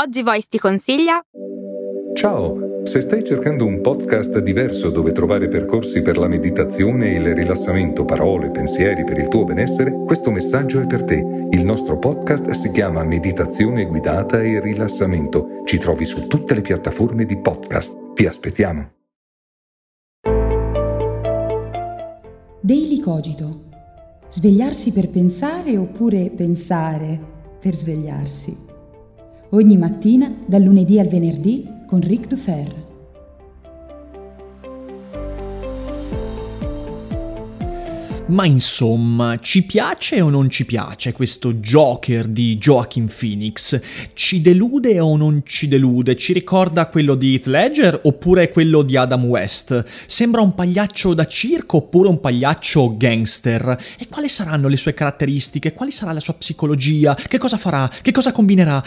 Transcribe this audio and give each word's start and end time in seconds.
Oggi 0.00 0.22
Voice 0.22 0.46
ti 0.48 0.58
consiglia 0.58 1.20
Ciao, 2.14 2.84
se 2.84 3.00
stai 3.00 3.24
cercando 3.24 3.66
un 3.66 3.80
podcast 3.80 4.38
diverso 4.38 4.90
dove 4.90 5.10
trovare 5.10 5.48
percorsi 5.48 6.02
per 6.02 6.18
la 6.18 6.28
meditazione 6.28 7.10
e 7.10 7.14
il 7.16 7.34
rilassamento, 7.34 8.04
parole, 8.04 8.50
pensieri 8.50 9.02
per 9.02 9.18
il 9.18 9.26
tuo 9.26 9.42
benessere, 9.42 9.90
questo 10.06 10.30
messaggio 10.30 10.80
è 10.80 10.86
per 10.86 11.02
te. 11.02 11.16
Il 11.50 11.64
nostro 11.64 11.98
podcast 11.98 12.48
si 12.50 12.70
chiama 12.70 13.02
Meditazione 13.02 13.86
guidata 13.86 14.40
e 14.40 14.60
rilassamento. 14.60 15.62
Ci 15.64 15.78
trovi 15.78 16.04
su 16.04 16.28
tutte 16.28 16.54
le 16.54 16.60
piattaforme 16.60 17.24
di 17.24 17.36
podcast. 17.36 18.14
Ti 18.14 18.26
aspettiamo. 18.26 18.92
Daily 22.60 23.00
Cogito. 23.00 23.64
Svegliarsi 24.28 24.92
per 24.92 25.10
pensare 25.10 25.76
oppure 25.76 26.30
pensare 26.30 27.18
per 27.60 27.74
svegliarsi? 27.74 28.67
Ogni 29.50 29.76
mattina 29.76 30.34
dal 30.46 30.62
lunedì 30.62 30.98
al 30.98 31.08
venerdì 31.08 31.66
con 31.86 32.00
Ric 32.00 32.26
Dufer. 32.26 32.86
Ma 38.28 38.44
insomma, 38.44 39.38
ci 39.40 39.64
piace 39.64 40.20
o 40.20 40.28
non 40.28 40.50
ci 40.50 40.66
piace 40.66 41.12
questo 41.12 41.54
Joker 41.54 42.26
di 42.26 42.56
Joaquin 42.56 43.08
Phoenix? 43.08 43.80
Ci 44.12 44.42
delude 44.42 45.00
o 45.00 45.16
non 45.16 45.40
ci 45.46 45.66
delude? 45.66 46.14
Ci 46.14 46.34
ricorda 46.34 46.88
quello 46.88 47.14
di 47.14 47.32
Heath 47.32 47.46
Ledger 47.46 48.00
oppure 48.04 48.50
quello 48.50 48.82
di 48.82 48.98
Adam 48.98 49.24
West? 49.24 49.82
Sembra 50.04 50.42
un 50.42 50.54
pagliaccio 50.54 51.14
da 51.14 51.26
circo 51.26 51.78
oppure 51.78 52.10
un 52.10 52.20
pagliaccio 52.20 52.98
gangster? 52.98 53.82
E 53.98 54.08
quali 54.08 54.28
saranno 54.28 54.68
le 54.68 54.76
sue 54.76 54.92
caratteristiche? 54.92 55.72
Quali 55.72 55.90
sarà 55.90 56.12
la 56.12 56.20
sua 56.20 56.34
psicologia? 56.34 57.14
Che 57.14 57.38
cosa 57.38 57.56
farà? 57.56 57.90
Che 58.02 58.12
cosa 58.12 58.32
combinerà? 58.32 58.84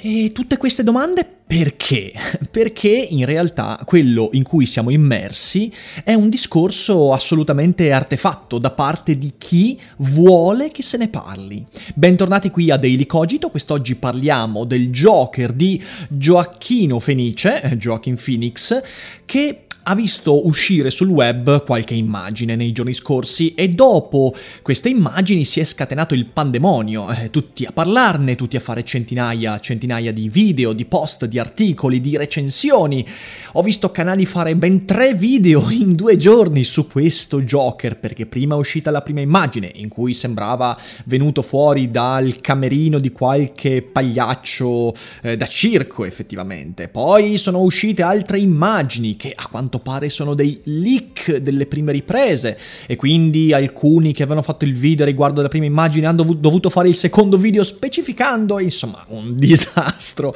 E 0.00 0.32
tutte 0.32 0.56
queste 0.56 0.82
domande 0.82 1.24
perché? 1.46 2.12
Perché 2.50 2.88
in 2.88 3.24
realtà 3.24 3.80
quello 3.84 4.30
in 4.32 4.42
cui 4.42 4.66
siamo 4.66 4.90
immersi 4.90 5.72
è 6.02 6.14
un 6.14 6.28
discorso 6.28 7.12
assolutamente 7.12 7.92
artefatto 7.92 8.58
da 8.58 8.70
parte 8.70 9.16
di 9.16 9.34
chi 9.38 9.78
vuole 9.98 10.70
che 10.70 10.82
se 10.82 10.96
ne 10.96 11.08
parli. 11.08 11.64
Bentornati 11.94 12.50
qui 12.50 12.70
a 12.70 12.76
Daily 12.76 13.06
Cogito, 13.06 13.50
quest'oggi 13.50 13.94
parliamo 13.94 14.64
del 14.64 14.90
Joker 14.90 15.52
di 15.52 15.82
Gioacchino 16.08 16.98
Fenice, 16.98 17.62
eh, 17.62 17.76
Joaquin 17.76 18.18
Phoenix, 18.22 18.82
che 19.24 19.64
ha 19.86 19.94
visto 19.94 20.46
uscire 20.46 20.90
sul 20.90 21.08
web 21.08 21.62
qualche 21.64 21.92
immagine 21.92 22.56
nei 22.56 22.72
giorni 22.72 22.94
scorsi 22.94 23.54
e 23.54 23.68
dopo 23.68 24.34
queste 24.62 24.88
immagini 24.88 25.44
si 25.44 25.60
è 25.60 25.64
scatenato 25.64 26.14
il 26.14 26.24
pandemonio, 26.26 27.10
eh, 27.10 27.28
tutti 27.28 27.66
a 27.66 27.72
parlarne, 27.72 28.34
tutti 28.34 28.56
a 28.56 28.60
fare 28.60 28.82
centinaia, 28.82 29.60
centinaia 29.60 30.10
di 30.10 30.30
video, 30.30 30.72
di 30.72 30.86
post, 30.86 31.26
di 31.26 31.38
articoli, 31.38 32.00
di 32.00 32.16
recensioni. 32.16 33.06
Ho 33.52 33.62
visto 33.62 33.90
canali 33.90 34.24
fare 34.24 34.56
ben 34.56 34.86
tre 34.86 35.12
video 35.12 35.68
in 35.70 35.94
due 35.94 36.16
giorni 36.16 36.64
su 36.64 36.88
questo 36.88 37.42
Joker 37.42 37.98
perché 37.98 38.24
prima 38.24 38.54
è 38.54 38.58
uscita 38.58 38.90
la 38.90 39.02
prima 39.02 39.20
immagine 39.20 39.70
in 39.74 39.88
cui 39.88 40.14
sembrava 40.14 40.78
venuto 41.04 41.42
fuori 41.42 41.90
dal 41.90 42.40
camerino 42.40 42.98
di 42.98 43.12
qualche 43.12 43.82
pagliaccio 43.82 44.94
eh, 45.20 45.36
da 45.36 45.46
circo 45.46 46.06
effettivamente. 46.06 46.88
Poi 46.88 47.36
sono 47.36 47.60
uscite 47.60 48.00
altre 48.00 48.38
immagini 48.38 49.16
che 49.16 49.32
a 49.36 49.46
quanto 49.46 49.73
quanto 49.74 49.78
pare 49.78 50.10
sono 50.10 50.34
dei 50.34 50.60
leak 50.64 51.36
delle 51.36 51.66
prime 51.66 51.92
riprese 51.92 52.58
e 52.86 52.96
quindi 52.96 53.52
alcuni 53.52 54.12
che 54.12 54.22
avevano 54.22 54.42
fatto 54.42 54.64
il 54.64 54.74
video 54.74 55.04
riguardo 55.04 55.40
alla 55.40 55.48
prima 55.48 55.64
immagine 55.64 56.06
hanno 56.06 56.22
dovuto 56.22 56.70
fare 56.70 56.88
il 56.88 56.94
secondo 56.94 57.36
video 57.36 57.64
specificando, 57.64 58.60
insomma 58.60 59.04
un 59.08 59.34
disastro. 59.38 60.34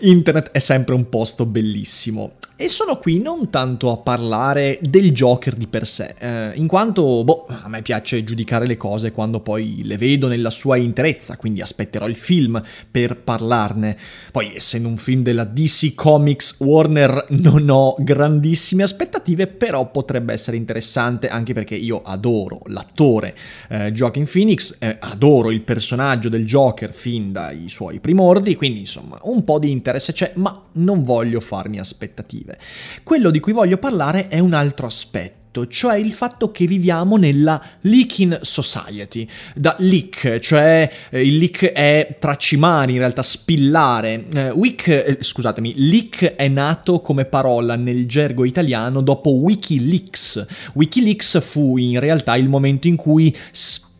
Internet 0.00 0.50
è 0.50 0.58
sempre 0.58 0.94
un 0.94 1.08
posto 1.08 1.46
bellissimo. 1.46 2.32
E 2.62 2.68
sono 2.68 2.98
qui 2.98 3.22
non 3.22 3.48
tanto 3.48 3.90
a 3.90 3.96
parlare 3.96 4.78
del 4.82 5.12
Joker 5.12 5.54
di 5.54 5.66
per 5.66 5.86
sé, 5.86 6.14
eh, 6.18 6.52
in 6.56 6.66
quanto, 6.66 7.24
boh, 7.24 7.46
a 7.48 7.68
me 7.70 7.80
piace 7.80 8.22
giudicare 8.22 8.66
le 8.66 8.76
cose 8.76 9.12
quando 9.12 9.40
poi 9.40 9.80
le 9.82 9.96
vedo 9.96 10.28
nella 10.28 10.50
sua 10.50 10.76
interezza, 10.76 11.38
quindi 11.38 11.62
aspetterò 11.62 12.06
il 12.06 12.16
film 12.16 12.62
per 12.90 13.16
parlarne. 13.16 13.96
Poi, 14.30 14.54
essendo 14.54 14.88
un 14.88 14.98
film 14.98 15.22
della 15.22 15.44
DC 15.44 15.94
Comics 15.94 16.56
Warner, 16.58 17.28
non 17.30 17.66
ho 17.70 17.96
grandissime 17.98 18.82
aspettative, 18.82 19.46
però 19.46 19.90
potrebbe 19.90 20.34
essere 20.34 20.58
interessante 20.58 21.28
anche 21.28 21.54
perché 21.54 21.76
io 21.76 22.02
adoro 22.02 22.60
l'attore 22.66 23.34
eh, 23.70 23.90
Joaquin 23.90 24.28
Phoenix, 24.30 24.76
eh, 24.80 24.98
adoro 25.00 25.50
il 25.50 25.62
personaggio 25.62 26.28
del 26.28 26.44
Joker 26.44 26.92
fin 26.92 27.32
dai 27.32 27.70
suoi 27.70 28.00
primordi, 28.00 28.54
quindi 28.54 28.80
insomma 28.80 29.18
un 29.22 29.44
po' 29.44 29.58
di 29.58 29.70
interesse 29.70 30.12
c'è, 30.12 30.32
ma 30.34 30.62
non 30.72 31.04
voglio 31.04 31.40
farmi 31.40 31.78
aspettative 31.78 32.48
positive. 32.50 32.58
Quello 33.02 33.30
di 33.30 33.40
cui 33.40 33.52
voglio 33.52 33.78
parlare 33.78 34.28
è 34.28 34.38
un 34.38 34.54
altro 34.54 34.86
aspetto 34.86 35.38
cioè 35.66 35.96
il 35.96 36.12
fatto 36.12 36.52
che 36.52 36.64
viviamo 36.64 37.16
nella 37.16 37.60
leaking 37.80 38.38
society. 38.42 39.28
Da 39.52 39.74
leak, 39.80 40.38
cioè 40.38 40.88
eh, 41.10 41.26
il 41.26 41.38
leak 41.38 41.72
è 41.72 42.18
tracimare, 42.20 42.92
in 42.92 42.98
realtà 42.98 43.22
spillare. 43.22 44.26
Eh, 44.32 44.50
week, 44.50 44.86
eh, 44.86 45.18
scusatemi, 45.18 45.74
leak 45.76 46.36
è 46.36 46.46
nato 46.46 47.00
come 47.00 47.24
parola 47.24 47.74
nel 47.74 48.06
gergo 48.06 48.44
italiano 48.44 49.00
dopo 49.00 49.30
Wikileaks. 49.30 50.46
Wikileaks 50.74 51.40
fu 51.42 51.78
in 51.78 51.98
realtà 51.98 52.36
il 52.36 52.48
momento 52.48 52.86
in 52.86 52.94
cui 52.94 53.36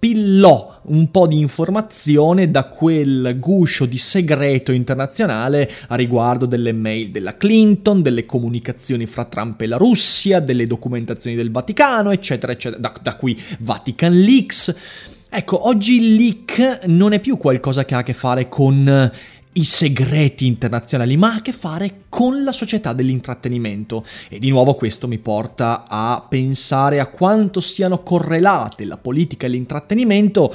spillò 0.01 0.81
un 0.85 1.11
po' 1.11 1.27
di 1.27 1.39
informazione 1.39 2.51
da 2.51 2.65
quel 2.65 3.37
guscio 3.39 3.85
di 3.85 3.99
segreto 3.99 4.73
internazionale 4.73 5.71
a 5.89 5.95
riguardo 5.95 6.47
delle 6.47 6.73
mail 6.73 7.11
della 7.11 7.37
Clinton, 7.37 8.01
delle 8.01 8.25
comunicazioni 8.25 9.05
fra 9.05 9.27
Trump 9.27 9.61
e 9.61 9.67
la 9.67 9.77
Russia, 9.77 10.41
delle 10.41 10.67
documentazioni 10.67 11.37
del 11.37 11.51
Vaticano, 11.51 12.13
eccetera, 12.13 12.53
eccetera, 12.53 12.81
da, 12.81 12.95
da 12.99 13.15
qui 13.17 13.39
Vatican 13.59 14.19
Leaks. 14.19 14.75
Ecco, 15.29 15.69
oggi 15.69 15.97
il 15.97 16.15
leak 16.15 16.87
non 16.87 17.13
è 17.13 17.21
più 17.21 17.37
qualcosa 17.37 17.85
che 17.85 17.95
ha 17.95 17.99
a 17.99 18.03
che 18.03 18.15
fare 18.15 18.49
con 18.49 19.13
i 19.53 19.65
segreti 19.65 20.47
internazionali, 20.47 21.17
ma 21.17 21.33
ha 21.33 21.37
a 21.37 21.43
che 21.43 21.53
fare 21.53 22.03
con 22.09 22.45
la 22.45 22.53
società 22.53 22.93
dell'intrattenimento. 22.93 24.05
E 24.29 24.39
di 24.39 24.49
nuovo 24.49 24.75
questo 24.75 25.09
mi 25.09 25.19
porta 25.19 25.87
a 25.89 26.25
pensare 26.29 27.01
a 27.01 27.07
quanto 27.07 27.61
siano 27.61 28.03
correlate 28.03 28.85
la 28.85 28.97
politica 28.97 29.47
e 29.47 29.51
l'intrattenimento 29.51 30.55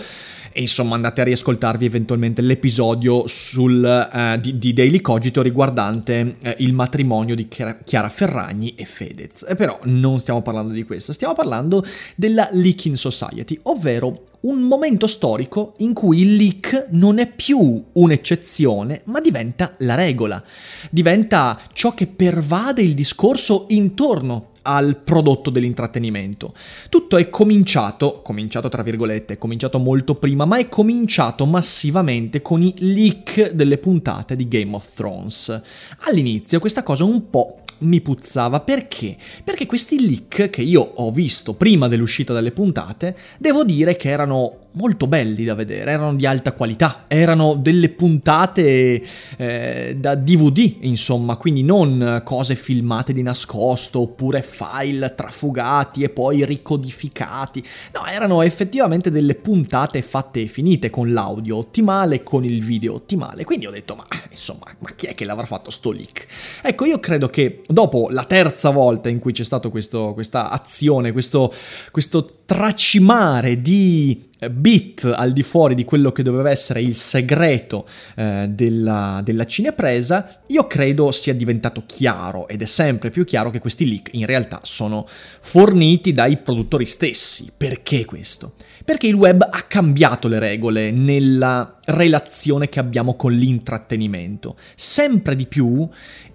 e 0.57 0.61
insomma 0.61 0.95
andate 0.95 1.19
a 1.19 1.25
riascoltarvi 1.25 1.83
eventualmente 1.83 2.41
l'episodio 2.41 3.27
sul, 3.27 3.83
uh, 3.83 4.39
di, 4.39 4.57
di, 4.57 4.71
Daily 4.71 5.01
Cogito 5.01 5.41
riguardante 5.41 6.37
uh, 6.41 6.49
il 6.59 6.71
matrimonio 6.71 7.35
di 7.35 7.49
Chiara 7.49 8.07
Ferragni 8.07 8.73
e 8.75 8.85
Fedez. 8.85 9.45
E 9.45 9.55
però 9.55 9.77
non 9.83 10.17
stiamo 10.19 10.41
parlando 10.41 10.71
di 10.71 10.83
questo, 10.83 11.11
stiamo 11.11 11.33
parlando 11.33 11.85
della 12.15 12.47
Leaking 12.53 12.95
Society, 12.95 13.59
ovvero 13.63 14.27
un 14.41 14.61
momento 14.61 15.07
storico 15.07 15.73
in 15.79 15.93
cui 15.93 16.21
il 16.21 16.37
leak 16.37 16.87
non 16.91 17.19
è 17.19 17.27
più 17.29 17.83
un'eccezione, 17.91 19.01
ma 19.05 19.19
diventa 19.19 19.75
la 19.79 19.95
regola. 19.95 20.41
Diventa 20.89 21.59
ciò 21.73 21.93
che 21.93 22.07
pervade 22.07 22.81
il 22.81 22.93
discorso 22.93 23.65
intorno 23.69 24.53
al 24.65 24.97
prodotto 24.97 25.51
dell'intrattenimento. 25.51 26.53
Tutto 26.89 27.17
è 27.17 27.29
cominciato, 27.29 28.21
cominciato 28.23 28.67
tra 28.67 28.81
virgolette, 28.81 29.33
è 29.33 29.37
cominciato 29.37 29.77
molto 29.77 30.15
prima, 30.15 30.45
ma 30.45 30.57
è 30.57 30.67
cominciato 30.67 31.45
massivamente 31.45 32.41
con 32.41 32.63
i 32.63 32.73
leak 32.79 33.51
delle 33.51 33.77
puntate 33.77 34.35
di 34.35 34.47
Game 34.47 34.75
of 34.75 34.91
Thrones. 34.93 35.61
All'inizio 35.99 36.59
questa 36.59 36.81
cosa 36.81 37.03
un 37.03 37.29
po' 37.29 37.59
mi 37.79 38.01
puzzava 38.01 38.59
perché? 38.61 39.17
Perché 39.43 39.65
questi 39.65 40.05
leak 40.05 40.49
che 40.49 40.61
io 40.61 40.81
ho 40.81 41.11
visto 41.11 41.53
prima 41.53 41.87
dell'uscita 41.87 42.33
delle 42.33 42.51
puntate, 42.51 43.15
devo 43.37 43.63
dire 43.63 43.95
che 43.95 44.09
erano 44.09 44.63
molto 44.75 45.07
belli 45.07 45.43
da 45.43 45.55
vedere, 45.55 45.91
erano 45.91 46.15
di 46.15 46.25
alta 46.25 46.51
qualità, 46.53 47.05
erano 47.07 47.55
delle 47.55 47.89
puntate 47.89 49.03
eh, 49.37 49.95
da 49.97 50.15
DVD, 50.15 50.77
insomma, 50.81 51.35
quindi 51.37 51.63
non 51.63 52.21
cose 52.23 52.55
filmate 52.55 53.13
di 53.13 53.21
nascosto 53.21 54.01
oppure 54.01 54.41
file 54.41 55.13
trafugati 55.15 56.03
e 56.03 56.09
poi 56.09 56.45
ricodificati. 56.45 57.63
No, 57.93 58.05
erano 58.05 58.41
effettivamente 58.41 59.11
delle 59.11 59.35
puntate 59.35 60.01
fatte 60.01 60.41
e 60.41 60.47
finite 60.47 60.89
con 60.89 61.13
l'audio 61.13 61.57
ottimale, 61.57 62.23
con 62.23 62.43
il 62.43 62.63
video 62.63 62.93
ottimale. 62.93 63.43
Quindi 63.43 63.67
ho 63.67 63.71
detto, 63.71 63.95
ma 63.95 64.05
insomma, 64.29 64.65
ma 64.79 64.91
chi 64.95 65.07
è 65.07 65.15
che 65.15 65.25
l'avrà 65.25 65.45
fatto 65.45 65.71
sto 65.71 65.91
leak? 65.91 66.27
Ecco, 66.61 66.85
io 66.85 66.99
credo 66.99 67.29
che 67.29 67.63
dopo 67.67 68.09
la 68.09 68.23
terza 68.25 68.69
volta 68.69 69.09
in 69.09 69.19
cui 69.19 69.31
c'è 69.33 69.43
stata 69.43 69.69
questa 69.69 70.49
azione, 70.49 71.11
questo, 71.11 71.53
questo 71.91 72.39
tracimare 72.45 73.61
di 73.61 74.29
bit 74.49 75.03
al 75.05 75.33
di 75.33 75.43
fuori 75.43 75.75
di 75.75 75.83
quello 75.83 76.11
che 76.11 76.23
doveva 76.23 76.49
essere 76.49 76.81
il 76.81 76.95
segreto 76.95 77.87
eh, 78.15 78.47
della, 78.49 79.21
della 79.23 79.45
cinepresa, 79.45 80.41
io 80.47 80.67
credo 80.67 81.11
sia 81.11 81.33
diventato 81.33 81.83
chiaro 81.85 82.47
ed 82.47 82.61
è 82.61 82.65
sempre 82.65 83.09
più 83.09 83.23
chiaro 83.23 83.49
che 83.49 83.59
questi 83.59 83.87
leak 83.87 84.09
in 84.13 84.25
realtà 84.25 84.61
sono 84.63 85.07
forniti 85.41 86.11
dai 86.11 86.37
produttori 86.37 86.85
stessi. 86.85 87.51
Perché 87.55 88.05
questo? 88.05 88.53
Perché 88.83 89.07
il 89.07 89.15
web 89.15 89.47
ha 89.49 89.61
cambiato 89.63 90.27
le 90.27 90.39
regole 90.39 90.91
nella 90.91 91.79
relazione 91.85 92.69
che 92.69 92.79
abbiamo 92.79 93.15
con 93.15 93.33
l'intrattenimento. 93.33 94.57
Sempre 94.75 95.35
di 95.35 95.47
più 95.47 95.87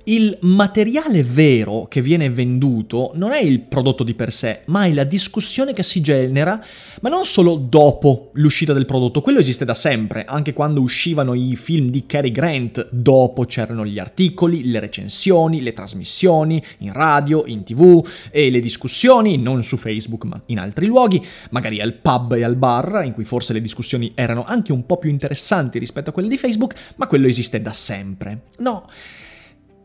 il 0.05 0.37
materiale 0.41 1.23
vero 1.23 1.87
che 1.89 2.01
viene 2.01 2.31
venduto 2.31 3.13
non 3.15 3.33
è 3.33 3.41
il 3.41 3.61
prodotto 3.61 4.03
di 4.03 4.15
per 4.15 4.33
sé, 4.33 4.63
ma 4.67 4.85
è 4.85 4.93
la 4.93 5.05
discussione 5.05 5.73
che 5.73 5.83
si 5.83 6.01
genera, 6.01 6.65
ma 7.01 7.09
non 7.09 7.25
solo 7.25 7.55
dopo 7.57 8.00
l'uscita 8.35 8.73
del 8.73 8.87
prodotto, 8.87 9.21
quello 9.21 9.39
esiste 9.39 9.65
da 9.65 9.75
sempre, 9.75 10.25
anche 10.25 10.53
quando 10.53 10.81
uscivano 10.81 11.35
i 11.35 11.57
film 11.57 11.91
di 11.91 12.07
Cary 12.07 12.31
Grant, 12.31 12.89
dopo 12.91 13.45
c'erano 13.45 13.85
gli 13.85 13.99
articoli, 13.99 14.71
le 14.71 14.81
recensioni, 14.81 15.61
le 15.61 15.73
trasmissioni 15.73 16.63
in 16.79 16.93
radio, 16.93 17.45
in 17.47 17.65
tv 17.65 18.07
e 18.31 18.51
le 18.51 18.61
discussioni, 18.61 19.37
non 19.37 19.63
su 19.63 19.77
Facebook 19.77 20.25
ma 20.25 20.41
in 20.47 20.59
altri 20.59 20.87
luoghi, 20.87 21.25
magari 21.51 21.81
al 21.81 21.95
pub 21.95 22.33
e 22.33 22.45
al 22.45 22.57
bar, 22.57 23.03
in 23.05 23.13
cui 23.13 23.25
forse 23.25 23.53
le 23.53 23.61
discussioni 23.61 24.13
erano 24.15 24.45
anche 24.45 24.73
un 24.73 24.87
po' 24.87 24.99
più 24.99 25.11
interessanti 25.11 25.79
rispetto 25.79 26.11
a 26.11 26.13
quelle 26.13 26.29
di 26.29 26.39
Facebook, 26.39 26.75
ma 26.97 27.07
quello 27.07 27.27
esiste 27.27 27.61
da 27.61 27.73
sempre. 27.73 28.43
No. 28.59 28.89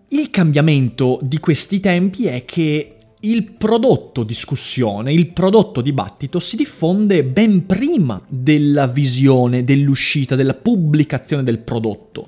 Il 0.09 0.29
cambiamento 0.29 1.19
di 1.21 1.39
questi 1.39 1.79
tempi 1.79 2.27
è 2.27 2.45
che 2.45 2.94
il 3.29 3.43
prodotto 3.53 4.23
discussione, 4.23 5.11
il 5.11 5.27
prodotto 5.27 5.81
dibattito 5.81 6.39
si 6.39 6.55
diffonde 6.55 7.23
ben 7.23 7.65
prima 7.65 8.21
della 8.27 8.87
visione, 8.87 9.63
dell'uscita, 9.63 10.35
della 10.35 10.53
pubblicazione 10.53 11.43
del 11.43 11.59
prodotto. 11.59 12.27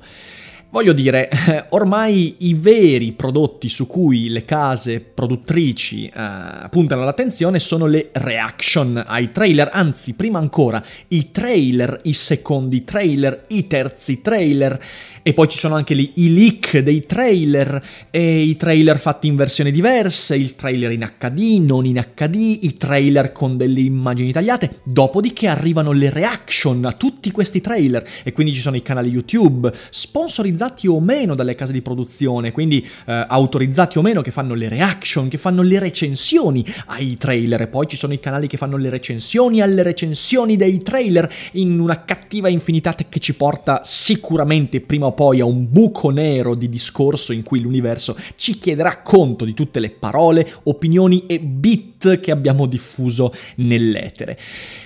Voglio 0.77 0.93
dire, 0.93 1.27
ormai 1.69 2.35
i 2.41 2.53
veri 2.53 3.11
prodotti 3.13 3.67
su 3.67 3.87
cui 3.87 4.29
le 4.29 4.45
case 4.45 4.99
produttrici 4.99 6.05
eh, 6.05 6.69
puntano 6.69 7.03
l'attenzione 7.03 7.57
sono 7.57 7.87
le 7.87 8.09
reaction 8.11 9.03
ai 9.03 9.31
trailer, 9.31 9.71
anzi 9.73 10.13
prima 10.13 10.37
ancora 10.37 10.85
i 11.07 11.31
trailer, 11.31 12.01
i 12.03 12.13
secondi 12.13 12.83
trailer, 12.83 13.45
i 13.47 13.65
terzi 13.65 14.21
trailer 14.21 14.79
e 15.23 15.33
poi 15.33 15.49
ci 15.49 15.57
sono 15.57 15.75
anche 15.75 15.95
lì 15.95 16.13
i 16.17 16.33
leak 16.33 16.77
dei 16.77 17.05
trailer 17.07 17.83
e 18.11 18.41
i 18.41 18.55
trailer 18.55 18.99
fatti 18.99 19.25
in 19.25 19.35
versioni 19.35 19.71
diverse, 19.71 20.35
il 20.35 20.55
trailer 20.55 20.91
in 20.91 21.11
HD, 21.17 21.59
non 21.59 21.85
in 21.85 22.05
HD, 22.15 22.59
i 22.61 22.77
trailer 22.77 23.31
con 23.31 23.57
delle 23.57 23.81
immagini 23.81 24.31
tagliate. 24.31 24.81
Dopodiché 24.83 25.47
arrivano 25.47 25.91
le 25.91 26.11
reaction 26.11 26.85
a 26.85 26.93
tutti 26.93 27.31
questi 27.31 27.61
trailer 27.61 28.07
e 28.23 28.31
quindi 28.31 28.53
ci 28.53 28.61
sono 28.61 28.77
i 28.77 28.81
canali 28.81 29.09
YouTube 29.09 29.73
sponsorizzati 29.89 30.65
o 30.87 30.99
meno 30.99 31.35
dalle 31.35 31.55
case 31.55 31.73
di 31.73 31.81
produzione, 31.81 32.51
quindi 32.51 32.85
eh, 33.05 33.25
autorizzati 33.27 33.97
o 33.97 34.01
meno 34.01 34.21
che 34.21 34.31
fanno 34.31 34.53
le 34.53 34.67
reaction, 34.67 35.27
che 35.27 35.37
fanno 35.37 35.61
le 35.61 35.79
recensioni 35.79 36.65
ai 36.87 37.17
trailer 37.17 37.61
e 37.61 37.67
poi 37.67 37.87
ci 37.87 37.95
sono 37.95 38.13
i 38.13 38.19
canali 38.19 38.47
che 38.47 38.57
fanno 38.57 38.77
le 38.77 38.89
recensioni 38.89 39.61
alle 39.61 39.83
recensioni 39.83 40.55
dei 40.55 40.81
trailer 40.81 41.31
in 41.53 41.79
una 41.79 42.03
cattiva 42.03 42.49
infinità 42.49 42.93
che 42.93 43.19
ci 43.19 43.35
porta 43.35 43.81
sicuramente 43.83 44.81
prima 44.81 45.07
o 45.07 45.13
poi 45.13 45.39
a 45.39 45.45
un 45.45 45.69
buco 45.69 46.09
nero 46.09 46.55
di 46.55 46.69
discorso 46.69 47.33
in 47.33 47.43
cui 47.43 47.61
l'universo 47.61 48.17
ci 48.35 48.55
chiederà 48.55 49.01
conto 49.01 49.45
di 49.45 49.53
tutte 49.53 49.79
le 49.79 49.89
parole, 49.89 50.49
opinioni 50.63 51.25
e 51.27 51.39
bit 51.39 52.19
che 52.19 52.31
abbiamo 52.31 52.65
diffuso 52.65 53.33
nell'etere. 53.55 54.37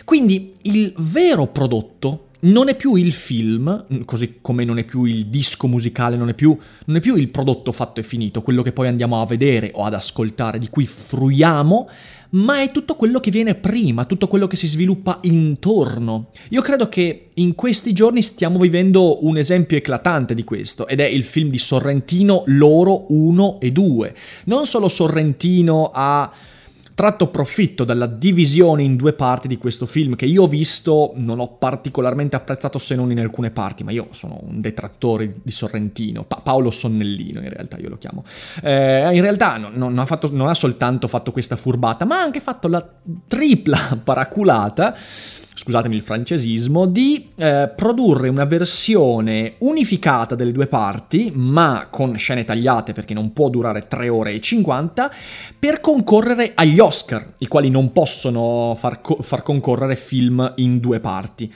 Quindi 0.03 0.53
il 0.63 0.93
vero 0.97 1.47
prodotto 1.47 2.27
non 2.41 2.69
è 2.69 2.75
più 2.75 2.95
il 2.95 3.11
film, 3.11 4.05
così 4.05 4.37
come 4.41 4.63
non 4.63 4.77
è 4.77 4.83
più 4.83 5.03
il 5.03 5.27
disco 5.27 5.67
musicale, 5.67 6.15
non 6.15 6.29
è 6.29 6.33
più, 6.33 6.57
non 6.85 6.97
è 6.97 6.99
più 6.99 7.15
il 7.15 7.29
prodotto 7.29 7.71
fatto 7.71 7.99
e 7.99 8.03
finito, 8.03 8.41
quello 8.41 8.61
che 8.61 8.71
poi 8.71 8.87
andiamo 8.87 9.21
a 9.21 9.25
vedere 9.25 9.71
o 9.73 9.83
ad 9.83 9.93
ascoltare, 9.93 10.57
di 10.57 10.69
cui 10.69 10.85
fruiamo, 10.85 11.89
ma 12.31 12.61
è 12.61 12.71
tutto 12.71 12.95
quello 12.95 13.19
che 13.19 13.29
viene 13.29 13.55
prima, 13.55 14.05
tutto 14.05 14.27
quello 14.27 14.47
che 14.47 14.55
si 14.55 14.67
sviluppa 14.67 15.19
intorno. 15.23 16.29
Io 16.49 16.61
credo 16.61 16.87
che 16.89 17.31
in 17.35 17.55
questi 17.55 17.93
giorni 17.93 18.21
stiamo 18.21 18.57
vivendo 18.59 19.25
un 19.25 19.37
esempio 19.37 19.77
eclatante 19.77 20.33
di 20.33 20.43
questo, 20.43 20.87
ed 20.87 20.99
è 20.99 21.05
il 21.05 21.23
film 21.23 21.49
di 21.49 21.57
Sorrentino 21.57 22.43
Loro 22.47 23.05
1 23.09 23.59
e 23.59 23.71
2. 23.71 24.15
Non 24.45 24.65
solo 24.65 24.87
Sorrentino 24.87 25.91
ha 25.93 26.31
tratto 26.93 27.27
profitto 27.27 27.83
dalla 27.83 28.05
divisione 28.05 28.83
in 28.83 28.95
due 28.95 29.13
parti 29.13 29.47
di 29.47 29.57
questo 29.57 29.85
film 29.85 30.15
che 30.15 30.25
io 30.25 30.43
ho 30.43 30.47
visto, 30.47 31.13
non 31.15 31.39
ho 31.39 31.47
particolarmente 31.57 32.35
apprezzato 32.35 32.77
se 32.77 32.95
non 32.95 33.11
in 33.11 33.19
alcune 33.19 33.51
parti, 33.51 33.83
ma 33.83 33.91
io 33.91 34.07
sono 34.11 34.39
un 34.43 34.61
detrattore 34.61 35.35
di 35.41 35.51
Sorrentino, 35.51 36.23
pa- 36.23 36.41
Paolo 36.43 36.71
Sonnellino 36.71 37.41
in 37.41 37.49
realtà 37.49 37.77
io 37.77 37.89
lo 37.89 37.97
chiamo. 37.97 38.23
Eh, 38.61 39.15
in 39.15 39.21
realtà 39.21 39.57
non, 39.57 39.73
non, 39.75 39.97
ha 39.99 40.05
fatto, 40.05 40.29
non 40.31 40.47
ha 40.47 40.53
soltanto 40.53 41.07
fatto 41.07 41.31
questa 41.31 41.55
furbata, 41.55 42.05
ma 42.05 42.19
ha 42.19 42.23
anche 42.23 42.39
fatto 42.39 42.67
la 42.67 42.87
tripla 43.27 43.99
paraculata 44.03 44.95
scusatemi 45.53 45.95
il 45.95 46.01
francesismo, 46.01 46.85
di 46.85 47.29
eh, 47.35 47.71
produrre 47.75 48.29
una 48.29 48.45
versione 48.45 49.55
unificata 49.59 50.35
delle 50.35 50.51
due 50.51 50.67
parti, 50.67 51.31
ma 51.33 51.87
con 51.89 52.17
scene 52.17 52.43
tagliate 52.43 52.93
perché 52.93 53.13
non 53.13 53.33
può 53.33 53.49
durare 53.49 53.87
3 53.87 54.09
ore 54.09 54.31
e 54.33 54.41
50, 54.41 55.11
per 55.57 55.79
concorrere 55.79 56.51
agli 56.55 56.79
Oscar, 56.79 57.33
i 57.39 57.47
quali 57.47 57.69
non 57.69 57.91
possono 57.91 58.75
far, 58.77 59.01
co- 59.01 59.19
far 59.21 59.41
concorrere 59.43 59.95
film 59.95 60.53
in 60.57 60.79
due 60.79 60.99
parti. 60.99 61.53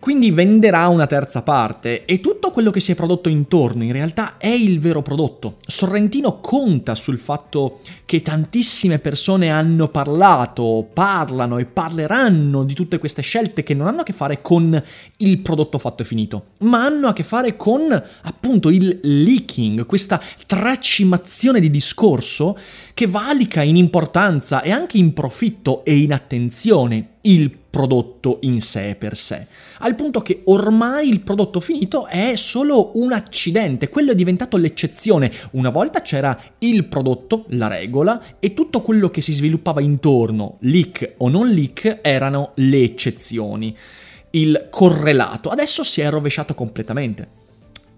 Quindi 0.00 0.30
venderà 0.30 0.88
una 0.88 1.06
terza 1.06 1.42
parte 1.42 2.06
e 2.06 2.20
tutto 2.20 2.52
quello 2.52 2.70
che 2.70 2.80
si 2.80 2.90
è 2.90 2.94
prodotto 2.94 3.28
intorno 3.28 3.84
in 3.84 3.92
realtà 3.92 4.38
è 4.38 4.48
il 4.48 4.80
vero 4.80 5.02
prodotto. 5.02 5.58
Sorrentino 5.66 6.40
conta 6.40 6.94
sul 6.94 7.18
fatto 7.18 7.80
che 8.06 8.22
tantissime 8.22 8.98
persone 8.98 9.50
hanno 9.50 9.88
parlato, 9.88 10.88
parlano 10.90 11.58
e 11.58 11.66
parleranno 11.66 12.64
di 12.64 12.72
tutte 12.72 12.96
queste 12.96 13.20
scelte 13.20 13.62
che 13.62 13.74
non 13.74 13.88
hanno 13.88 14.00
a 14.00 14.04
che 14.04 14.14
fare 14.14 14.40
con 14.40 14.82
il 15.18 15.38
prodotto 15.40 15.76
fatto 15.76 16.00
e 16.00 16.06
finito, 16.06 16.46
ma 16.60 16.82
hanno 16.82 17.08
a 17.08 17.12
che 17.12 17.22
fare 17.22 17.56
con 17.56 17.92
appunto 18.22 18.70
il 18.70 19.00
leaking, 19.02 19.84
questa 19.84 20.18
tracimazione 20.46 21.60
di 21.60 21.68
discorso 21.68 22.56
che 22.94 23.06
valica 23.06 23.62
in 23.62 23.76
importanza 23.76 24.62
e 24.62 24.70
anche 24.70 24.96
in 24.96 25.12
profitto 25.12 25.84
e 25.84 25.98
in 25.98 26.14
attenzione 26.14 27.10
il 27.22 27.59
prodotto 27.70 28.38
in 28.42 28.60
sé 28.60 28.96
per 28.98 29.16
sé, 29.16 29.46
al 29.78 29.94
punto 29.94 30.20
che 30.20 30.42
ormai 30.46 31.08
il 31.08 31.20
prodotto 31.20 31.60
finito 31.60 32.06
è 32.06 32.34
solo 32.34 32.90
un 32.94 33.12
accidente, 33.12 33.88
quello 33.88 34.10
è 34.10 34.16
diventato 34.16 34.56
l'eccezione. 34.56 35.32
Una 35.52 35.70
volta 35.70 36.02
c'era 36.02 36.38
il 36.58 36.84
prodotto, 36.86 37.44
la 37.50 37.68
regola, 37.68 38.20
e 38.40 38.52
tutto 38.54 38.82
quello 38.82 39.08
che 39.10 39.20
si 39.20 39.32
sviluppava 39.32 39.80
intorno, 39.80 40.56
leak 40.60 41.14
o 41.18 41.28
non 41.28 41.48
leak, 41.48 42.00
erano 42.02 42.52
le 42.56 42.82
eccezioni, 42.82 43.76
il 44.30 44.66
correlato. 44.68 45.48
Adesso 45.48 45.84
si 45.84 46.00
è 46.00 46.10
rovesciato 46.10 46.54
completamente. 46.54 47.38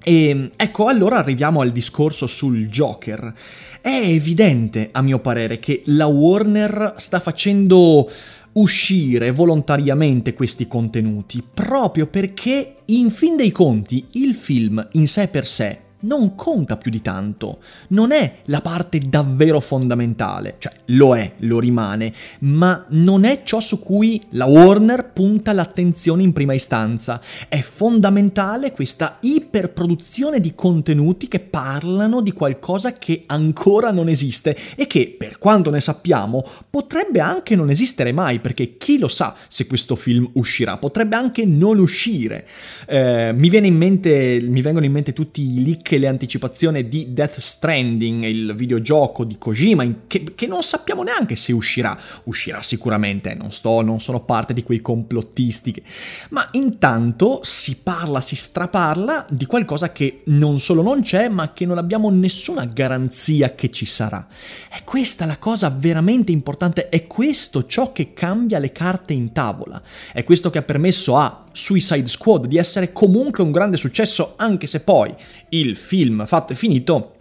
E 0.04 0.50
ecco, 0.56 0.86
allora 0.86 1.18
arriviamo 1.18 1.60
al 1.60 1.70
discorso 1.70 2.26
sul 2.26 2.68
Joker. 2.68 3.32
È 3.80 3.88
evidente, 3.88 4.88
a 4.92 5.00
mio 5.00 5.20
parere, 5.20 5.58
che 5.58 5.82
la 5.87 6.06
Warner 6.06 6.94
sta 6.97 7.20
facendo 7.20 8.11
uscire 8.54 9.30
volontariamente 9.30 10.35
questi 10.35 10.66
contenuti 10.66 11.42
proprio 11.42 12.06
perché 12.06 12.76
in 12.87 13.11
fin 13.11 13.37
dei 13.37 13.50
conti 13.50 14.06
il 14.12 14.35
film 14.35 14.87
in 14.92 15.09
sé 15.09 15.28
per 15.28 15.47
sé 15.47 15.78
non 16.02 16.35
conta 16.35 16.76
più 16.76 16.90
di 16.90 17.02
tanto, 17.02 17.59
non 17.88 18.12
è 18.12 18.38
la 18.44 18.61
parte 18.61 18.99
davvero 18.99 19.61
fondamentale, 19.61 20.56
cioè 20.59 20.73
lo 20.87 21.16
è, 21.16 21.32
lo 21.38 21.59
rimane, 21.59 22.12
ma 22.40 22.85
non 22.90 23.25
è 23.25 23.42
ciò 23.44 23.61
su 23.61 23.80
cui 23.80 24.21
la 24.30 24.47
Warner 24.47 25.11
punta 25.12 25.52
l'attenzione 25.52 26.23
in 26.23 26.32
prima 26.32 26.54
istanza. 26.54 27.21
È 27.49 27.61
fondamentale 27.61 28.73
questa 28.73 29.18
iperproduzione 29.21 30.40
di 30.40 30.54
contenuti 30.54 31.28
che 31.28 31.40
parlano 31.40 32.21
di 32.21 32.32
qualcosa 32.32 32.92
che 32.92 33.25
ancora 33.26 33.90
non 33.90 34.09
esiste 34.09 34.56
e 34.75 34.87
che, 34.87 35.14
per 35.16 35.38
quanto 35.38 35.71
ne 35.71 35.80
sappiamo, 35.80 36.44
potrebbe 36.68 37.21
anche 37.21 37.54
non 37.54 37.71
esistere 37.71 38.12
mai, 38.12 38.40
perché 38.40 38.76
chi 38.76 38.99
lo 38.99 39.09
sa 39.09 39.35
se 39.49 39.66
questo 39.66 39.97
film 39.97 40.28
uscirà, 40.35 40.76
potrebbe 40.78 41.16
anche 41.16 41.44
non 41.44 41.78
uscire. 41.78 42.47
Eh, 42.87 43.32
mi, 43.35 43.50
in 43.52 43.76
mente, 43.76 44.40
mi 44.42 44.62
vengono 44.62 44.87
in 44.87 44.92
mente 44.92 45.12
tutti 45.12 45.42
i 45.42 45.62
leak 45.62 45.91
anche 45.92 45.99
le 45.99 46.06
anticipazioni 46.06 46.88
di 46.88 47.12
Death 47.12 47.38
Stranding, 47.38 48.25
il 48.25 48.54
videogioco 48.54 49.25
di 49.25 49.37
Kojima, 49.37 49.84
che, 50.06 50.32
che, 50.34 50.46
non 50.46 50.62
sappiamo 50.62 51.02
neanche 51.02 51.37
se 51.37 51.52
uscirà. 51.52 51.99
Uscirà 52.25 52.62
sicuramente, 52.62 53.34
non, 53.34 53.52
sto, 53.52 53.82
non 53.82 54.00
sono 54.00 54.20
parte 54.20 54.54
di 54.54 54.62
quei 54.62 54.80
complottisti. 54.80 55.72
Che... 55.72 55.82
Ma 56.30 56.49
intanto 56.52 57.40
si 57.42 57.76
parla, 57.76 58.20
si 58.20 58.37
straparla 58.37 59.26
di 59.28 59.44
qualcosa 59.44 59.92
che 59.92 60.22
non 60.26 60.61
solo 60.61 60.82
non 60.82 61.02
c'è, 61.02 61.28
ma 61.28 61.52
che 61.52 61.66
non 61.66 61.78
abbiamo 61.78 62.11
nessuna 62.11 62.64
garanzia 62.64 63.54
che 63.54 63.70
ci 63.70 63.84
sarà. 63.84 64.26
È 64.68 64.82
questa 64.84 65.26
la 65.26 65.38
cosa 65.38 65.68
veramente 65.68 66.32
importante, 66.32 66.88
è 66.88 67.06
questo 67.06 67.66
ciò 67.66 67.92
che 67.92 68.14
cambia 68.14 68.58
le 68.58 68.72
carte 68.72 69.12
in 69.12 69.32
tavola. 69.32 69.82
È 70.12 70.25
questo 70.25 70.49
che 70.50 70.58
ha 70.58 70.62
permesso 70.62 71.16
a 71.18 71.44
Suicide 71.52 72.06
Squad 72.06 72.46
di 72.46 72.56
essere 72.56 72.92
comunque 72.92 73.42
un 73.42 73.52
grande 73.52 73.76
successo, 73.76 74.34
anche 74.37 74.66
se 74.66 74.80
poi 74.80 75.14
il 75.50 75.76
film 75.82 76.24
fatto 76.26 76.52
e 76.52 76.56
finito 76.56 77.16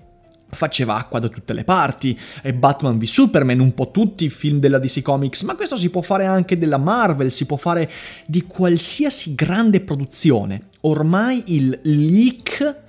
faceva 0.53 0.95
acqua 0.95 1.19
da 1.19 1.29
tutte 1.29 1.53
le 1.53 1.63
parti, 1.63 2.17
e 2.41 2.53
Batman 2.53 2.97
v 2.97 3.03
Superman, 3.03 3.59
un 3.59 3.73
po' 3.73 3.89
tutti 3.89 4.25
i 4.25 4.29
film 4.29 4.59
della 4.59 4.79
DC 4.79 5.01
Comics, 5.01 5.43
ma 5.43 5.55
questo 5.55 5.77
si 5.77 5.89
può 5.89 6.01
fare 6.01 6.25
anche 6.25 6.57
della 6.57 6.77
Marvel, 6.77 7.31
si 7.31 7.45
può 7.45 7.57
fare 7.57 7.89
di 8.25 8.43
qualsiasi 8.43 9.33
grande 9.33 9.81
produzione. 9.81 10.69
Ormai 10.81 11.43
il 11.47 11.79
leak 11.83 12.79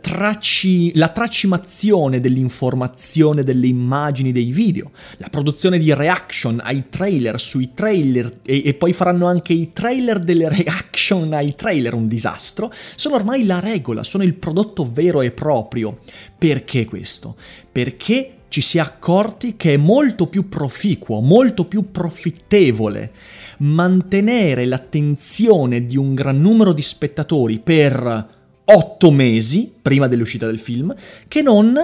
tracci, 0.00 0.94
la 0.96 1.08
traccimazione 1.08 2.20
dell'informazione, 2.20 3.42
delle 3.42 3.66
immagini, 3.66 4.30
dei 4.30 4.50
video, 4.50 4.90
la 5.16 5.28
produzione 5.30 5.78
di 5.78 5.94
reaction 5.94 6.60
ai 6.62 6.84
trailer 6.90 7.40
sui 7.40 7.72
trailer 7.72 8.40
e, 8.44 8.62
e, 8.66 8.74
poi 8.74 8.92
faranno 8.92 9.26
anche 9.26 9.54
i 9.54 9.72
trailer 9.72 10.18
delle 10.20 10.48
reaction 10.50 11.32
ai 11.32 11.54
trailer, 11.54 11.94
un 11.94 12.06
disastro, 12.06 12.70
sono 12.96 13.14
ormai 13.14 13.46
la 13.46 13.58
regola, 13.60 14.02
sono 14.02 14.24
il 14.24 14.34
prodotto 14.34 14.90
vero 14.92 15.22
e 15.22 15.30
proprio. 15.30 16.00
Perché 16.36 16.84
questo? 16.84 17.36
Perché 17.72 18.32
ci 18.48 18.60
si 18.60 18.76
è 18.76 18.80
accorti 18.80 19.56
che 19.56 19.74
è 19.74 19.76
molto 19.76 20.26
più 20.26 20.48
proficuo, 20.48 21.20
molto 21.20 21.64
più 21.64 21.90
profittevole 21.90 23.12
mantenere 23.58 24.66
l'attenzione 24.66 25.86
di 25.86 25.96
un 25.96 26.14
gran 26.14 26.40
numero 26.40 26.74
di 26.74 26.82
spettatori 26.82 27.58
per 27.58 28.35
otto 28.66 29.10
mesi 29.10 29.72
prima 29.80 30.06
dell'uscita 30.06 30.46
del 30.46 30.58
film 30.58 30.94
che 31.28 31.42
non 31.42 31.78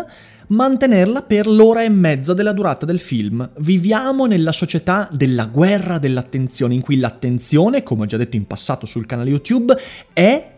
mantenerla 0.48 1.22
per 1.22 1.46
l'ora 1.46 1.82
e 1.82 1.88
mezza 1.88 2.34
della 2.34 2.52
durata 2.52 2.84
del 2.84 3.00
film. 3.00 3.48
Viviamo 3.58 4.26
nella 4.26 4.52
società 4.52 5.08
della 5.10 5.46
guerra 5.46 5.98
dell'attenzione, 5.98 6.74
in 6.74 6.82
cui 6.82 6.98
l'attenzione, 6.98 7.82
come 7.82 8.02
ho 8.02 8.06
già 8.06 8.16
detto 8.16 8.36
in 8.36 8.46
passato 8.46 8.84
sul 8.84 9.06
canale 9.06 9.30
YouTube, 9.30 9.74
è 10.12 10.50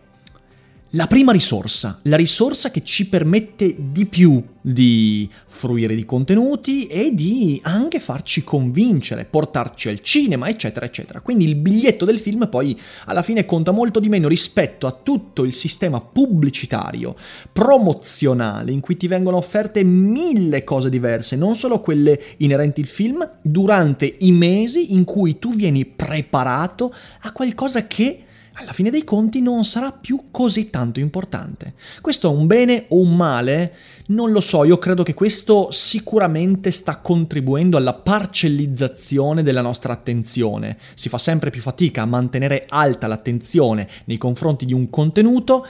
la 0.95 1.07
prima 1.07 1.33
risorsa, 1.33 1.99
la 2.03 2.15
risorsa 2.15 2.71
che 2.71 2.81
ci 2.81 3.09
permette 3.09 3.75
di 3.77 4.05
più 4.05 4.41
di 4.61 5.29
fruire 5.45 5.93
di 5.93 6.05
contenuti 6.05 6.87
e 6.87 7.13
di 7.13 7.59
anche 7.63 7.99
farci 7.99 8.45
convincere, 8.45 9.25
portarci 9.25 9.89
al 9.89 9.99
cinema, 9.99 10.47
eccetera, 10.47 10.85
eccetera. 10.85 11.19
Quindi 11.19 11.45
il 11.45 11.55
biglietto 11.55 12.05
del 12.05 12.17
film 12.17 12.47
poi 12.47 12.79
alla 13.05 13.23
fine 13.23 13.45
conta 13.45 13.71
molto 13.71 13.99
di 13.99 14.07
meno 14.07 14.29
rispetto 14.29 14.87
a 14.87 14.91
tutto 14.91 15.43
il 15.43 15.53
sistema 15.53 15.99
pubblicitario, 15.99 17.15
promozionale, 17.51 18.71
in 18.71 18.79
cui 18.79 18.95
ti 18.95 19.07
vengono 19.07 19.35
offerte 19.35 19.83
mille 19.83 20.63
cose 20.63 20.89
diverse, 20.89 21.35
non 21.35 21.55
solo 21.55 21.81
quelle 21.81 22.19
inerenti 22.37 22.79
al 22.79 22.87
film, 22.87 23.29
durante 23.41 24.15
i 24.19 24.31
mesi 24.31 24.93
in 24.93 25.03
cui 25.03 25.39
tu 25.39 25.53
vieni 25.53 25.85
preparato 25.85 26.93
a 27.21 27.31
qualcosa 27.33 27.85
che 27.85 28.24
alla 28.57 28.71
fine 28.71 28.89
dei 28.89 29.03
conti 29.03 29.41
non 29.41 29.65
sarà 29.65 29.91
più 29.91 30.27
così 30.31 30.69
tanto 30.69 30.99
importante. 30.99 31.73
Questo 31.99 32.31
è 32.31 32.33
un 32.33 32.47
bene 32.47 32.85
o 32.89 32.99
un 32.99 33.15
male? 33.15 33.73
Non 34.07 34.31
lo 34.31 34.39
so, 34.39 34.63
io 34.63 34.77
credo 34.77 35.03
che 35.03 35.13
questo 35.13 35.71
sicuramente 35.71 36.71
sta 36.71 36.97
contribuendo 36.97 37.75
alla 37.75 37.93
parcellizzazione 37.93 39.43
della 39.43 39.61
nostra 39.61 39.91
attenzione. 39.91 40.77
Si 40.93 41.09
fa 41.09 41.17
sempre 41.17 41.49
più 41.49 41.61
fatica 41.61 42.03
a 42.03 42.05
mantenere 42.05 42.65
alta 42.69 43.07
l'attenzione 43.07 43.89
nei 44.05 44.17
confronti 44.17 44.65
di 44.65 44.73
un 44.73 44.89
contenuto 44.89 45.65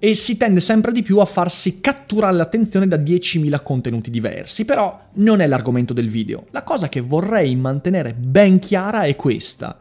e 0.00 0.14
si 0.14 0.36
tende 0.36 0.60
sempre 0.60 0.92
di 0.92 1.02
più 1.02 1.18
a 1.20 1.24
farsi 1.24 1.80
catturare 1.80 2.36
l'attenzione 2.36 2.88
da 2.88 2.96
10.000 2.96 3.62
contenuti 3.62 4.10
diversi, 4.10 4.64
però 4.64 5.00
non 5.14 5.40
è 5.40 5.46
l'argomento 5.46 5.94
del 5.94 6.10
video. 6.10 6.46
La 6.50 6.64
cosa 6.64 6.88
che 6.88 7.00
vorrei 7.00 7.54
mantenere 7.54 8.12
ben 8.12 8.58
chiara 8.58 9.04
è 9.04 9.14
questa. 9.14 9.78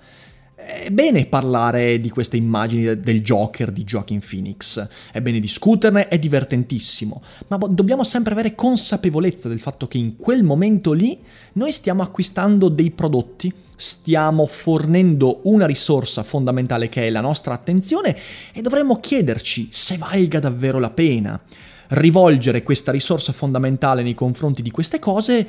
È 0.66 0.90
bene 0.92 1.26
parlare 1.26 2.00
di 2.00 2.10
queste 2.10 2.38
immagini 2.38 2.98
del 3.02 3.22
Joker 3.22 3.70
di 3.70 3.84
Joaquin 3.84 4.22
Phoenix, 4.26 4.88
è 5.12 5.20
bene 5.20 5.42
discuterne, 5.42 6.08
è 6.08 6.18
divertentissimo, 6.18 7.22
ma 7.48 7.58
dobbiamo 7.70 8.06
sempre 8.06 8.32
avere 8.32 8.56
consapevolezza 8.56 9.50
del 9.50 9.60
fatto 9.60 9.90
che 9.90 9.98
in 9.98 10.16
quel 10.16 10.44
momento 10.44 10.94
lì 10.94 11.20
noi 11.54 11.74
stiamo 11.74 12.02
acquistando 12.02 12.70
dei 12.70 12.92
prodotti, 12.92 13.52
stiamo 13.76 14.46
fornendo 14.46 15.42
una 15.44 15.66
risorsa 15.66 16.24
fondamentale 16.24 16.88
che 16.88 17.08
è 17.08 17.10
la 17.10 17.22
nostra 17.22 17.54
attenzione 17.54 18.18
e 18.54 18.62
dovremmo 18.62 19.02
chiederci 19.02 19.68
se 19.70 19.98
valga 19.98 20.40
davvero 20.40 20.80
la 20.80 20.92
pena 20.92 21.42
rivolgere 21.90 22.64
questa 22.64 22.92
risorsa 22.92 23.34
fondamentale 23.34 24.04
nei 24.04 24.16
confronti 24.16 24.62
di 24.62 24.72
queste 24.72 25.00
cose 25.00 25.48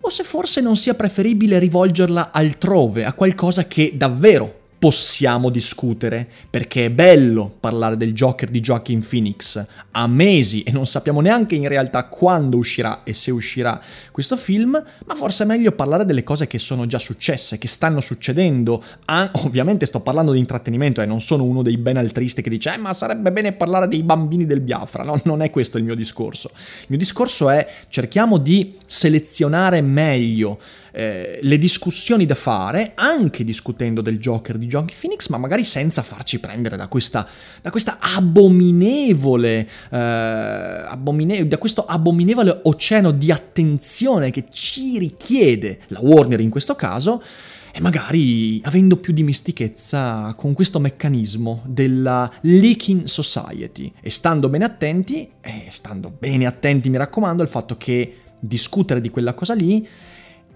o 0.00 0.10
se 0.10 0.22
forse 0.22 0.60
non 0.60 0.76
sia 0.76 0.94
preferibile 0.94 1.58
rivolgerla 1.58 2.30
altrove, 2.32 3.04
a 3.04 3.12
qualcosa 3.12 3.66
che 3.66 3.92
davvero 3.94 4.57
possiamo 4.78 5.50
discutere, 5.50 6.28
perché 6.48 6.86
è 6.86 6.90
bello 6.90 7.52
parlare 7.58 7.96
del 7.96 8.12
Joker 8.12 8.48
di 8.48 8.60
Joaquin 8.60 9.04
Phoenix 9.06 9.66
a 9.90 10.06
mesi 10.06 10.62
e 10.62 10.70
non 10.70 10.86
sappiamo 10.86 11.20
neanche 11.20 11.56
in 11.56 11.66
realtà 11.66 12.04
quando 12.04 12.56
uscirà 12.56 13.02
e 13.02 13.12
se 13.12 13.32
uscirà 13.32 13.80
questo 14.12 14.36
film, 14.36 14.80
ma 15.04 15.14
forse 15.16 15.42
è 15.42 15.46
meglio 15.46 15.72
parlare 15.72 16.04
delle 16.04 16.22
cose 16.22 16.46
che 16.46 16.60
sono 16.60 16.86
già 16.86 17.00
successe, 17.00 17.58
che 17.58 17.66
stanno 17.66 18.00
succedendo. 18.00 18.82
Ah, 19.06 19.28
ovviamente 19.44 19.84
sto 19.84 20.00
parlando 20.00 20.30
di 20.32 20.38
intrattenimento 20.38 21.02
e 21.02 21.06
non 21.06 21.20
sono 21.20 21.42
uno 21.42 21.62
dei 21.62 21.76
benaltristi 21.76 22.40
che 22.40 22.50
dice 22.50 22.74
eh, 22.74 22.78
ma 22.78 22.94
sarebbe 22.94 23.32
bene 23.32 23.52
parlare 23.52 23.88
dei 23.88 24.04
bambini 24.04 24.46
del 24.46 24.60
Biafra, 24.60 25.02
no, 25.02 25.20
non 25.24 25.42
è 25.42 25.50
questo 25.50 25.78
il 25.78 25.84
mio 25.84 25.96
discorso. 25.96 26.50
Il 26.54 26.86
mio 26.88 26.98
discorso 26.98 27.50
è 27.50 27.66
cerchiamo 27.88 28.38
di 28.38 28.76
selezionare 28.86 29.80
meglio 29.80 30.60
eh, 30.92 31.38
le 31.42 31.58
discussioni 31.58 32.26
da 32.26 32.34
fare, 32.34 32.92
anche 32.94 33.44
discutendo 33.44 34.00
del 34.00 34.18
Joker 34.18 34.58
di 34.58 34.66
Joaquin 34.66 34.96
Phoenix, 34.98 35.28
ma 35.28 35.38
magari 35.38 35.64
senza 35.64 36.02
farci 36.02 36.38
prendere 36.38 36.76
da 36.76 36.88
questa, 36.88 37.26
da 37.60 37.70
questa 37.70 37.98
abominevole, 38.00 39.68
eh, 39.90 39.96
abomine- 39.96 41.46
da 41.46 41.58
questo 41.58 41.84
abominevole 41.84 42.60
oceano 42.64 43.10
di 43.10 43.30
attenzione 43.30 44.30
che 44.30 44.44
ci 44.50 44.98
richiede 44.98 45.80
la 45.88 46.00
Warner 46.00 46.40
in 46.40 46.50
questo 46.50 46.74
caso, 46.74 47.22
e 47.70 47.80
magari 47.80 48.60
avendo 48.64 48.96
più 48.96 49.12
dimestichezza 49.12 50.34
con 50.36 50.52
questo 50.52 50.80
meccanismo 50.80 51.62
della 51.66 52.28
leaking 52.40 53.04
society. 53.04 53.92
E 54.00 54.10
stando 54.10 54.48
bene 54.48 54.64
attenti, 54.64 55.30
e 55.40 55.66
stando 55.70 56.12
bene 56.18 56.46
attenti 56.46 56.90
mi 56.90 56.96
raccomando 56.96 57.42
al 57.42 57.48
fatto 57.48 57.76
che 57.76 58.14
discutere 58.40 59.00
di 59.00 59.10
quella 59.10 59.34
cosa 59.34 59.54
lì 59.54 59.86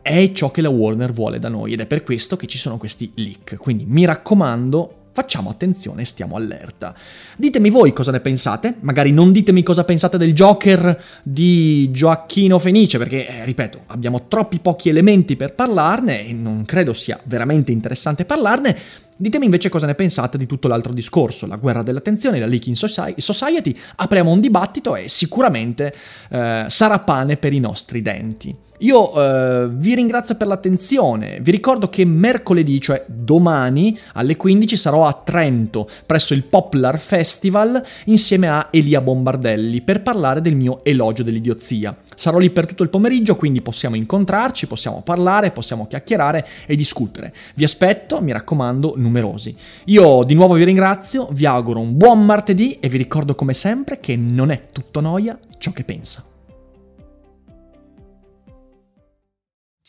è 0.03 0.33
ciò 0.33 0.51
che 0.51 0.61
la 0.61 0.69
Warner 0.69 1.13
vuole 1.13 1.39
da 1.39 1.49
noi 1.49 1.73
ed 1.73 1.81
è 1.81 1.87
per 1.87 2.03
questo 2.03 2.37
che 2.37 2.47
ci 2.47 2.59
sono 2.59 2.77
questi 2.77 3.13
leak. 3.15 3.57
Quindi 3.57 3.85
mi 3.87 4.05
raccomando, 4.05 4.97
Facciamo 5.15 5.51
attenzione 5.51 6.03
e 6.03 6.05
stiamo 6.07 6.37
allerta. 6.37 6.95
Ditemi 7.37 7.69
voi 7.69 7.93
cosa 7.93 8.11
ne 8.11 8.21
pensate, 8.21 8.77
magari 8.81 9.13
non 9.13 9.31
ditemi 9.31 9.63
cosa 9.63 9.85
pensate 9.85 10.17
del 10.17 10.33
Joker 10.33 11.03
di 11.23 11.91
Gioacchino 11.91 12.59
Fenice, 12.59 12.97
perché, 12.97 13.29
eh, 13.29 13.45
ripeto, 13.45 13.83
abbiamo 13.89 14.27
troppi 14.27 14.59
pochi 14.59 14.89
elementi 14.89 15.37
per 15.37 15.53
parlarne 15.53 16.27
e 16.27 16.33
non 16.33 16.65
credo 16.65 16.95
sia 16.95 17.21
veramente 17.25 17.73
interessante 17.73 18.25
parlarne. 18.25 18.75
Ditemi 19.15 19.45
invece 19.45 19.69
cosa 19.69 19.85
ne 19.85 19.95
pensate 19.95 20.39
di 20.39 20.47
tutto 20.47 20.67
l'altro 20.67 20.95
discorso, 20.95 21.47
la 21.47 21.57
guerra 21.57 21.83
dell'attenzione, 21.83 22.41
la 22.41 22.47
leaking 22.47 22.75
society, 22.75 23.77
apriamo 23.97 24.31
un 24.31 24.41
dibattito 24.41 24.97
e 24.97 25.11
sicuramente 25.11 25.93
eh, 26.31 26.65
sarà 26.69 26.99
pane 27.01 27.37
per 27.37 27.53
i 27.53 27.61
nostri 27.61 28.01
denti. 28.01 28.57
Io 28.83 29.15
eh, 29.15 29.69
vi 29.71 29.95
ringrazio 29.95 30.35
per 30.35 30.49
l'attenzione, 30.49 31.39
vi 31.41 31.53
ricordo 31.53 31.89
che 31.89 32.05
mercoledì, 32.05 32.81
cioè 32.81 33.05
domani 33.07 33.97
alle 34.15 34.37
15 34.37 34.75
sarò 34.75 35.07
a 35.07 35.21
Trento 35.25 35.89
presso 36.05 36.35
il 36.35 36.43
Poplar 36.43 36.99
Festival 36.99 37.81
insieme 38.07 38.49
a 38.49 38.67
Elia 38.73 39.01
Bombardelli 39.01 39.83
per 39.83 40.03
parlare 40.03 40.41
del 40.41 40.57
mio 40.57 40.83
elogio 40.83 41.23
dell'idiozia. 41.23 41.97
Sarò 42.17 42.39
lì 42.39 42.51
per 42.51 42.67
tutto 42.67 42.83
il 42.83 42.89
pomeriggio, 42.89 43.37
quindi 43.37 43.63
possiamo 43.63 43.95
incontrarci, 43.95 44.67
possiamo 44.67 45.01
parlare, 45.03 45.53
possiamo 45.53 45.87
chiacchierare 45.87 46.45
e 46.67 46.75
discutere. 46.75 47.33
Vi 47.55 47.63
aspetto, 47.63 48.21
mi 48.21 48.33
raccomando, 48.33 48.95
numerosi. 48.97 49.55
Io 49.85 50.25
di 50.25 50.35
nuovo 50.35 50.55
vi 50.55 50.65
ringrazio, 50.65 51.29
vi 51.31 51.47
auguro 51.47 51.79
un 51.79 51.97
buon 51.97 52.25
martedì 52.25 52.79
e 52.81 52.89
vi 52.89 52.99
ricordo 52.99 53.37
come 53.37 53.55
sempre 53.55 54.01
che 54.01 54.17
non 54.17 54.51
è 54.51 54.71
tutto 54.73 55.01
noia 55.01 55.39
ciò 55.59 55.71
che 55.71 55.85
pensa. 55.85 56.25